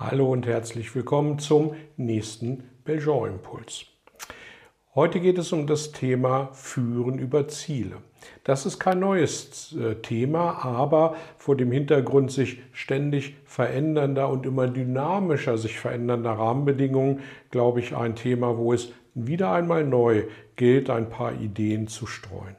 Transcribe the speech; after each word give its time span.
Hallo 0.00 0.30
und 0.30 0.46
herzlich 0.46 0.94
willkommen 0.94 1.40
zum 1.40 1.74
nächsten 1.96 2.62
Belgian 2.84 3.32
Impuls. 3.32 3.84
Heute 4.94 5.18
geht 5.18 5.38
es 5.38 5.52
um 5.52 5.66
das 5.66 5.90
Thema 5.90 6.50
Führen 6.52 7.18
über 7.18 7.48
Ziele. 7.48 7.96
Das 8.44 8.64
ist 8.64 8.78
kein 8.78 9.00
neues 9.00 9.74
äh, 9.74 9.96
Thema, 9.96 10.64
aber 10.64 11.16
vor 11.36 11.56
dem 11.56 11.72
Hintergrund 11.72 12.30
sich 12.30 12.60
ständig 12.70 13.34
verändernder 13.44 14.28
und 14.28 14.46
immer 14.46 14.68
dynamischer 14.68 15.58
sich 15.58 15.80
verändernder 15.80 16.30
Rahmenbedingungen, 16.30 17.18
glaube 17.50 17.80
ich, 17.80 17.96
ein 17.96 18.14
Thema, 18.14 18.56
wo 18.56 18.72
es 18.72 18.92
wieder 19.14 19.50
einmal 19.50 19.82
neu 19.82 20.26
gilt, 20.54 20.90
ein 20.90 21.10
paar 21.10 21.32
Ideen 21.40 21.88
zu 21.88 22.06
streuen. 22.06 22.54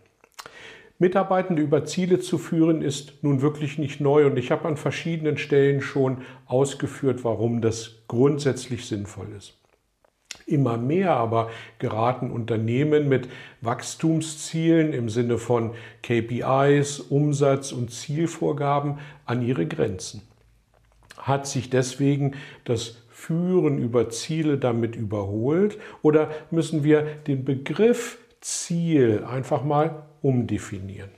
Mitarbeitende 1.01 1.61
über 1.61 1.85
Ziele 1.85 2.19
zu 2.19 2.37
führen, 2.37 2.81
ist 2.81 3.23
nun 3.23 3.41
wirklich 3.41 3.77
nicht 3.77 4.01
neu 4.01 4.25
und 4.25 4.37
ich 4.37 4.51
habe 4.51 4.67
an 4.67 4.75
verschiedenen 4.75 5.37
Stellen 5.37 5.81
schon 5.81 6.23
ausgeführt, 6.45 7.23
warum 7.23 7.61
das 7.61 8.03
grundsätzlich 8.09 8.85
sinnvoll 8.85 9.27
ist. 9.37 9.57
Immer 10.45 10.77
mehr 10.77 11.13
aber 11.13 11.51
geraten 11.79 12.31
Unternehmen 12.31 13.07
mit 13.07 13.29
Wachstumszielen 13.61 14.91
im 14.91 15.07
Sinne 15.07 15.37
von 15.37 15.71
KPIs, 16.03 16.99
Umsatz 16.99 17.71
und 17.71 17.91
Zielvorgaben 17.91 18.99
an 19.25 19.41
ihre 19.41 19.65
Grenzen. 19.67 20.21
Hat 21.17 21.47
sich 21.47 21.69
deswegen 21.69 22.33
das 22.65 22.97
Führen 23.09 23.77
über 23.77 24.09
Ziele 24.09 24.57
damit 24.57 24.97
überholt 24.97 25.77
oder 26.01 26.29
müssen 26.51 26.83
wir 26.83 27.03
den 27.03 27.45
Begriff 27.45 28.17
Ziel 28.41 29.23
einfach 29.25 29.63
mal 29.63 30.08
umdefinieren. 30.21 31.09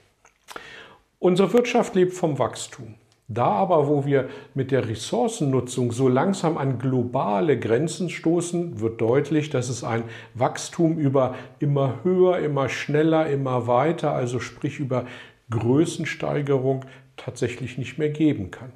Unsere 1.20 1.54
Wirtschaft 1.54 1.96
lebt 1.96 2.14
vom 2.14 2.40
Wachstum. 2.40 2.96
Da 3.34 3.46
aber, 3.46 3.88
wo 3.88 4.06
wir 4.06 4.28
mit 4.56 4.72
der 4.72 4.90
Ressourcennutzung 4.90 5.94
so 5.94 6.10
langsam 6.10 6.58
an 6.58 6.80
globale 6.80 7.58
Grenzen 7.58 8.10
stoßen, 8.10 8.82
wird 8.82 9.00
deutlich, 9.00 9.50
dass 9.50 9.70
es 9.70 9.86
ein 9.86 10.04
Wachstum 10.34 10.98
über 10.98 11.36
immer 11.60 12.00
höher, 12.04 12.40
immer 12.40 12.68
schneller, 12.68 13.30
immer 13.30 13.68
weiter, 13.68 14.12
also 14.12 14.42
sprich 14.42 14.80
über 14.80 15.06
Größensteigerung 15.50 16.84
tatsächlich 17.16 17.78
nicht 17.78 17.98
mehr 17.98 18.10
geben 18.10 18.52
kann. 18.52 18.74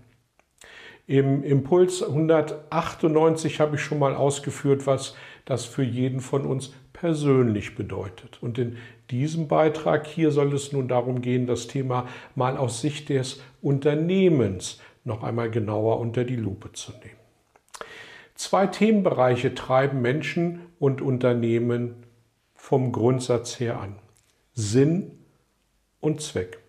Im 1.08 1.44
Impuls 1.44 2.02
198 2.02 3.60
habe 3.60 3.76
ich 3.76 3.82
schon 3.82 4.00
mal 4.00 4.16
ausgeführt, 4.16 4.88
was 4.88 5.16
das 5.46 5.66
für 5.66 5.84
jeden 5.84 6.20
von 6.20 6.46
uns 6.46 6.74
persönlich 6.94 7.76
bedeutet. 7.76 8.42
Und 8.42 8.58
in 8.58 8.78
diesem 9.12 9.48
Beitrag 9.48 10.08
hier 10.08 10.32
soll 10.32 10.54
es 10.54 10.72
nun 10.72 10.88
darum 10.88 11.22
gehen, 11.22 11.46
das 11.46 11.68
Thema 11.68 12.08
mal 12.36 12.58
aus 12.58 12.82
Sicht 12.82 13.10
des 13.10 13.42
Unternehmens 13.62 14.82
noch 15.04 15.24
einmal 15.24 15.52
genauer 15.52 16.00
unter 16.00 16.24
die 16.24 16.36
Lupe 16.36 16.72
zu 16.74 16.92
nehmen. 16.92 17.20
Zwei 18.34 18.68
Themenbereiche 18.68 19.56
treiben 19.56 20.02
Menschen 20.02 20.62
und 20.80 21.02
Unternehmen 21.02 22.04
vom 22.54 22.92
Grundsatz 22.92 23.60
her 23.60 23.80
an. 23.80 23.96
Sinn 24.54 25.12
und 26.02 26.22
Zweck. 26.22 26.65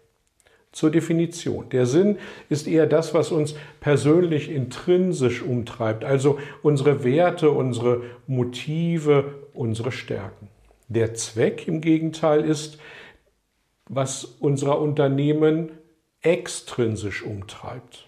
Zur 0.77 0.91
Definition. 0.91 1.71
Der 1.71 1.87
Sinn 1.87 2.19
ist 2.51 2.69
eher 2.69 2.87
das, 2.87 3.15
was 3.15 3.33
uns 3.33 3.55
persönlich 3.81 4.51
intrinsisch 4.51 5.41
umtreibt, 5.41 6.05
also 6.05 6.39
unsere 6.63 7.03
Werte, 7.03 7.51
unsere 7.51 8.03
Motive, 8.27 9.37
unsere 9.55 9.91
Stärken. 9.91 10.49
Der 10.89 11.15
Zweck 11.15 11.67
im 11.67 11.81
Gegenteil 11.81 12.45
ist, 12.45 12.79
was 13.89 14.27
unser 14.27 14.79
Unternehmen 14.79 15.71
extrinsisch 16.21 17.23
umtreibt. 17.23 18.07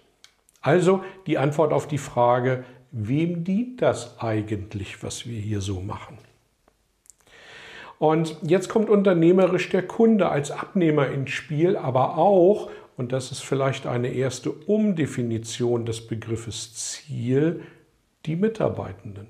Also 0.61 1.03
die 1.25 1.39
Antwort 1.39 1.73
auf 1.73 1.87
die 1.87 1.97
Frage, 1.97 2.65
wem 2.91 3.43
dient 3.43 3.81
das 3.81 4.19
eigentlich, 4.19 5.01
was 5.01 5.25
wir 5.25 5.39
hier 5.39 5.61
so 5.61 5.81
machen? 5.81 6.19
Und 7.99 8.37
jetzt 8.41 8.69
kommt 8.69 8.89
unternehmerisch 8.89 9.69
der 9.69 9.85
Kunde 9.85 10.29
als 10.29 10.51
Abnehmer 10.51 11.09
ins 11.09 11.31
Spiel, 11.31 11.75
aber 11.75 12.17
auch, 12.17 12.71
und 12.95 13.11
das 13.11 13.31
ist 13.31 13.43
vielleicht 13.43 13.85
eine 13.85 14.13
erste 14.13 14.51
Umdefinition 14.51 15.85
des 15.85 16.07
Begriffes 16.07 16.73
Ziel, 16.73 17.61
die 18.25 18.37
Mitarbeitenden. 18.37 19.27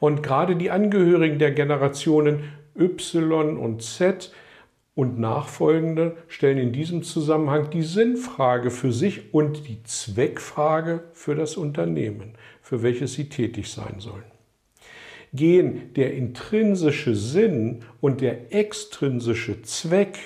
Und 0.00 0.22
gerade 0.22 0.56
die 0.56 0.70
Angehörigen 0.70 1.38
der 1.38 1.52
Generationen 1.52 2.44
Y 2.78 3.58
und 3.58 3.82
Z 3.82 4.32
und 4.94 5.18
nachfolgende 5.18 6.16
stellen 6.26 6.58
in 6.58 6.72
diesem 6.72 7.02
Zusammenhang 7.02 7.68
die 7.68 7.82
Sinnfrage 7.82 8.70
für 8.70 8.92
sich 8.92 9.34
und 9.34 9.68
die 9.68 9.82
Zweckfrage 9.82 11.04
für 11.12 11.34
das 11.34 11.58
Unternehmen, 11.58 12.32
für 12.62 12.82
welches 12.82 13.12
sie 13.12 13.28
tätig 13.28 13.70
sein 13.70 13.96
sollen. 13.98 14.35
Gehen 15.36 15.94
der 15.94 16.14
intrinsische 16.14 17.14
Sinn 17.14 17.82
und 18.00 18.20
der 18.20 18.54
extrinsische 18.54 19.62
Zweck, 19.62 20.18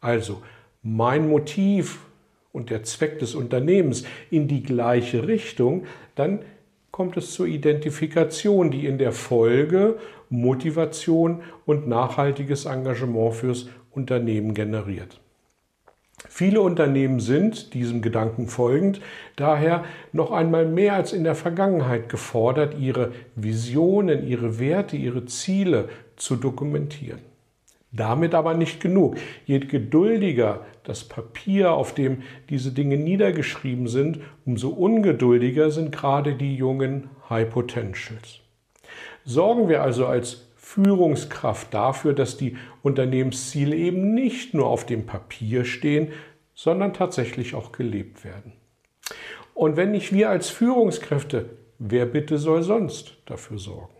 also 0.00 0.42
mein 0.82 1.28
Motiv 1.28 2.00
und 2.52 2.70
der 2.70 2.82
Zweck 2.84 3.18
des 3.18 3.34
Unternehmens 3.34 4.04
in 4.30 4.48
die 4.48 4.62
gleiche 4.62 5.26
Richtung, 5.26 5.84
dann 6.14 6.40
kommt 6.90 7.16
es 7.16 7.32
zur 7.32 7.46
Identifikation, 7.46 8.70
die 8.70 8.86
in 8.86 8.98
der 8.98 9.12
Folge 9.12 9.98
Motivation 10.28 11.42
und 11.66 11.88
nachhaltiges 11.88 12.66
Engagement 12.66 13.34
fürs 13.34 13.68
Unternehmen 13.90 14.54
generiert. 14.54 15.21
Viele 16.28 16.60
Unternehmen 16.60 17.20
sind 17.20 17.74
diesem 17.74 18.00
Gedanken 18.00 18.46
folgend 18.46 19.00
daher 19.36 19.84
noch 20.12 20.30
einmal 20.30 20.66
mehr 20.66 20.94
als 20.94 21.12
in 21.12 21.24
der 21.24 21.34
Vergangenheit 21.34 22.08
gefordert, 22.08 22.78
ihre 22.78 23.12
Visionen, 23.34 24.26
ihre 24.26 24.58
Werte, 24.58 24.96
ihre 24.96 25.26
Ziele 25.26 25.88
zu 26.16 26.36
dokumentieren. 26.36 27.20
Damit 27.90 28.34
aber 28.34 28.54
nicht 28.54 28.80
genug. 28.80 29.16
Je 29.44 29.58
geduldiger 29.58 30.60
das 30.84 31.04
Papier, 31.04 31.72
auf 31.72 31.94
dem 31.94 32.22
diese 32.48 32.72
Dinge 32.72 32.96
niedergeschrieben 32.96 33.86
sind, 33.86 34.20
umso 34.46 34.70
ungeduldiger 34.70 35.70
sind 35.70 35.92
gerade 35.92 36.34
die 36.34 36.56
jungen 36.56 37.10
High 37.28 37.50
Potentials. 37.50 38.40
Sorgen 39.24 39.68
wir 39.68 39.82
also 39.82 40.06
als 40.06 40.48
Führungskraft 40.72 41.74
dafür, 41.74 42.14
dass 42.14 42.38
die 42.38 42.56
Unternehmensziele 42.82 43.76
eben 43.76 44.14
nicht 44.14 44.54
nur 44.54 44.68
auf 44.68 44.86
dem 44.86 45.04
Papier 45.04 45.66
stehen, 45.66 46.12
sondern 46.54 46.94
tatsächlich 46.94 47.54
auch 47.54 47.72
gelebt 47.72 48.24
werden. 48.24 48.52
Und 49.52 49.76
wenn 49.76 49.90
nicht 49.90 50.14
wir 50.14 50.30
als 50.30 50.48
Führungskräfte, 50.48 51.50
wer 51.78 52.06
bitte 52.06 52.38
soll 52.38 52.62
sonst 52.62 53.18
dafür 53.26 53.58
sorgen? 53.58 53.92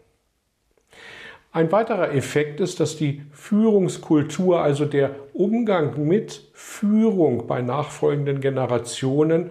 Ein 1.50 1.70
weiterer 1.70 2.14
Effekt 2.14 2.60
ist, 2.60 2.80
dass 2.80 2.96
die 2.96 3.22
Führungskultur, 3.32 4.62
also 4.62 4.86
der 4.86 5.14
Umgang 5.34 6.08
mit 6.08 6.48
Führung 6.54 7.46
bei 7.46 7.60
nachfolgenden 7.60 8.40
Generationen 8.40 9.50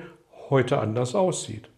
heute 0.50 0.80
anders 0.80 1.14
aussieht. 1.14 1.70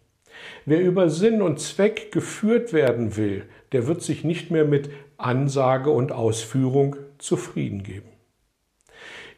Wer 0.66 0.80
über 0.80 1.10
Sinn 1.10 1.42
und 1.42 1.60
Zweck 1.60 2.12
geführt 2.12 2.72
werden 2.72 3.16
will, 3.16 3.44
der 3.72 3.86
wird 3.86 4.02
sich 4.02 4.24
nicht 4.24 4.50
mehr 4.50 4.64
mit 4.64 4.90
Ansage 5.16 5.90
und 5.90 6.12
Ausführung 6.12 6.96
zufrieden 7.18 7.82
geben. 7.82 8.08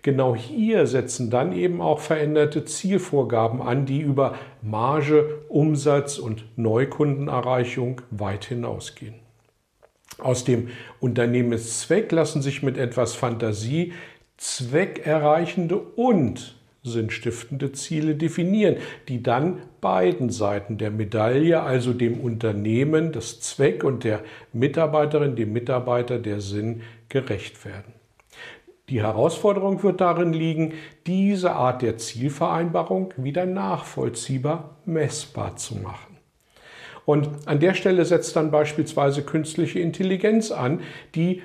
Genau 0.03 0.37
hier 0.37 0.87
setzen 0.87 1.31
dann 1.31 1.53
eben 1.53 1.81
auch 1.81 1.99
veränderte 1.99 2.65
Zielvorgaben 2.65 3.61
an, 3.61 3.87
die 3.87 4.01
über 4.01 4.37
Marge, 4.63 5.41
Umsatz 5.49 6.19
und 6.19 6.45
Neukundenerreichung 6.57 8.03
weit 8.11 8.45
hinausgehen. 8.45 9.17
Aus 10.19 10.45
dem 10.45 10.69
Unternehmenszweck 11.01 12.13
lassen 12.13 12.41
sich 12.41 12.63
mit 12.63 12.79
etwas 12.79 13.15
Fantasie 13.15 13.93
zweckerreichende 14.37 15.77
und 15.77 16.57
sinnstiftende 16.91 17.73
Ziele 17.73 18.15
definieren, 18.15 18.77
die 19.09 19.23
dann 19.23 19.59
beiden 19.81 20.31
Seiten 20.31 20.79
der 20.79 20.91
Medaille, 20.91 21.63
also 21.63 21.93
dem 21.93 22.21
Unternehmen, 22.21 23.13
das 23.13 23.41
Zweck 23.41 23.85
und 23.85 24.05
der 24.05 24.21
Mitarbeiterin, 24.53 25.37
dem 25.37 25.53
Mitarbeiter, 25.53 26.19
der 26.19 26.41
Sinn 26.41 26.83
gerecht 27.09 27.65
werden. 27.65 27.93
Die 28.89 29.03
Herausforderung 29.03 29.83
wird 29.83 30.01
darin 30.01 30.33
liegen, 30.33 30.75
diese 31.07 31.53
Art 31.53 31.83
der 31.83 31.99
Zielvereinbarung 31.99 33.13
wieder 33.17 33.45
nachvollziehbar 33.45 34.77
messbar 34.85 35.57
zu 35.57 35.77
machen. 35.77 36.17
Und 37.05 37.29
an 37.47 37.61
der 37.61 37.75
Stelle 37.75 38.05
setzt 38.05 38.37
dann 38.37 38.51
beispielsweise 38.51 39.23
künstliche 39.23 39.81
Intelligenz 39.81 40.51
an, 40.51 40.81
die 41.15 41.43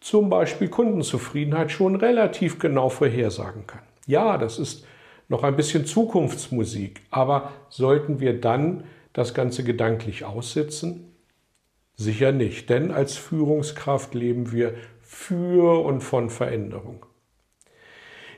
zum 0.00 0.28
Beispiel 0.28 0.68
Kundenzufriedenheit 0.68 1.70
schon 1.70 1.96
relativ 1.96 2.58
genau 2.58 2.88
vorhersagen 2.88 3.66
kann. 3.66 3.82
Ja, 4.06 4.38
das 4.38 4.58
ist 4.58 4.84
noch 5.28 5.44
ein 5.44 5.56
bisschen 5.56 5.86
Zukunftsmusik, 5.86 7.02
aber 7.10 7.52
sollten 7.68 8.20
wir 8.20 8.40
dann 8.40 8.84
das 9.12 9.34
Ganze 9.34 9.64
gedanklich 9.64 10.24
aussitzen? 10.24 11.12
Sicher 11.94 12.32
nicht, 12.32 12.70
denn 12.70 12.90
als 12.90 13.16
Führungskraft 13.16 14.14
leben 14.14 14.52
wir 14.52 14.74
für 15.00 15.84
und 15.84 16.00
von 16.00 16.30
Veränderung. 16.30 17.06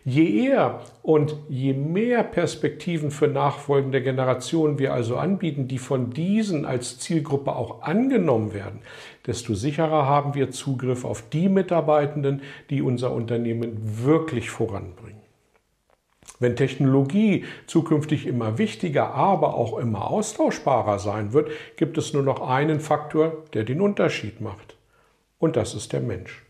Je 0.07 0.45
eher 0.45 0.83
und 1.03 1.35
je 1.49 1.73
mehr 1.73 2.25
Perspektiven 2.25 3.11
für 3.11 3.27
nachfolgende 3.27 4.03
Generationen 4.03 4.79
wir 4.79 4.93
also 4.93 5.17
anbieten, 5.17 5.67
die 5.67 5.79
von 5.79 6.11
diesen 6.11 6.67
als 6.67 6.99
Zielgruppe 6.99 7.57
auch 7.57 7.81
angenommen 7.81 8.53
werden, 8.53 8.81
desto 9.27 9.55
sicherer 9.55 10.05
haben 10.05 10.35
wir 10.35 10.51
Zugriff 10.51 11.07
auf 11.07 11.31
die 11.31 11.49
Mitarbeitenden, 11.49 12.43
die 12.69 12.83
unser 12.83 13.13
Unternehmen 13.13 13.79
wirklich 14.05 14.51
voranbringen. 14.51 15.24
Wenn 16.41 16.57
Technologie 16.57 17.45
zukünftig 17.67 18.27
immer 18.27 18.59
wichtiger, 18.59 19.15
aber 19.15 19.55
auch 19.55 19.79
immer 19.79 20.11
austauschbarer 20.11 20.99
sein 20.99 21.33
wird, 21.33 21.51
gibt 21.77 21.97
es 21.97 22.13
nur 22.13 22.23
noch 22.23 22.41
einen 22.41 22.81
Faktor, 22.81 23.45
der 23.55 23.65
den 23.65 23.81
Unterschied 23.81 24.41
macht. 24.41 24.77
Und 25.39 25.57
das 25.57 25.75
ist 25.75 25.93
der 25.93 26.01
Mensch. 26.01 26.43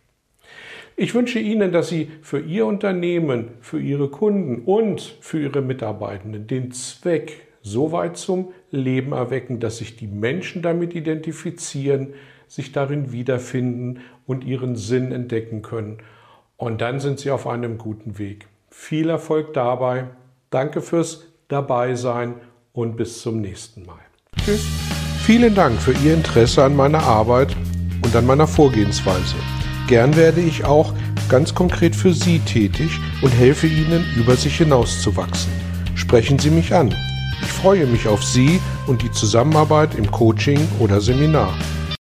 Ich 0.96 1.14
wünsche 1.14 1.40
Ihnen, 1.40 1.72
dass 1.72 1.88
Sie 1.88 2.10
für 2.22 2.38
Ihr 2.38 2.66
Unternehmen, 2.66 3.48
für 3.60 3.80
Ihre 3.80 4.08
Kunden 4.08 4.62
und 4.64 5.00
für 5.20 5.40
Ihre 5.40 5.60
Mitarbeitenden 5.60 6.46
den 6.46 6.70
Zweck 6.70 7.48
so 7.62 7.92
weit 7.92 8.16
zum 8.16 8.52
Leben 8.70 9.12
erwecken, 9.12 9.58
dass 9.58 9.78
sich 9.78 9.96
die 9.96 10.06
Menschen 10.06 10.62
damit 10.62 10.94
identifizieren, 10.94 12.14
sich 12.46 12.72
darin 12.72 13.10
wiederfinden 13.10 14.00
und 14.26 14.44
ihren 14.44 14.76
Sinn 14.76 15.12
entdecken 15.12 15.62
können. 15.62 15.98
Und 16.56 16.80
dann 16.80 17.00
sind 17.00 17.18
Sie 17.18 17.30
auf 17.30 17.46
einem 17.46 17.78
guten 17.78 18.18
Weg. 18.18 18.46
Viel 18.76 19.08
Erfolg 19.08 19.54
dabei. 19.54 20.08
Danke 20.50 20.82
fürs 20.82 21.22
Dabeisein 21.48 22.34
und 22.72 22.96
bis 22.96 23.22
zum 23.22 23.40
nächsten 23.40 23.86
Mal. 23.86 24.00
Tschüss. 24.44 24.66
Vielen 25.24 25.54
Dank 25.54 25.80
für 25.80 25.92
Ihr 26.04 26.12
Interesse 26.12 26.62
an 26.64 26.76
meiner 26.76 27.02
Arbeit 27.02 27.56
und 28.04 28.14
an 28.14 28.26
meiner 28.26 28.46
Vorgehensweise. 28.46 29.36
Gern 29.88 30.14
werde 30.16 30.42
ich 30.42 30.66
auch 30.66 30.92
ganz 31.30 31.54
konkret 31.54 31.96
für 31.96 32.12
Sie 32.12 32.40
tätig 32.40 32.90
und 33.22 33.30
helfe 33.30 33.68
Ihnen, 33.68 34.04
über 34.18 34.36
sich 34.36 34.58
hinauszuwachsen. 34.58 35.52
Sprechen 35.94 36.38
Sie 36.38 36.50
mich 36.50 36.74
an. 36.74 36.94
Ich 37.40 37.48
freue 37.48 37.86
mich 37.86 38.06
auf 38.06 38.22
Sie 38.22 38.60
und 38.86 39.00
die 39.00 39.10
Zusammenarbeit 39.12 39.94
im 39.94 40.10
Coaching 40.10 40.60
oder 40.78 41.00
Seminar. 41.00 41.54